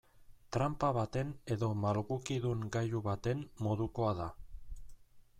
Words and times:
Tranpa 0.55 0.87
baten 0.97 1.33
edo 1.55 1.67
malgukidun 1.81 2.63
gailu 2.77 3.01
baten 3.09 3.43
modukoa 3.67 4.15
da. 4.21 4.31